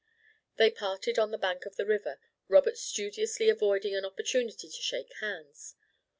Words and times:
They 0.55 0.71
parted 0.71 1.19
on 1.19 1.29
the 1.29 1.37
bank 1.37 1.67
of 1.67 1.75
the 1.75 1.85
river, 1.85 2.19
Robert 2.47 2.75
studiously 2.75 3.49
avoiding 3.49 3.95
an 3.95 4.03
opportunity 4.03 4.67
to 4.67 4.81
shake 4.81 5.13
hands. 5.19 5.75